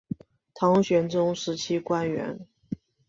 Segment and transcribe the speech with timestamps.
[0.55, 2.39] 唐玄宗时期官员。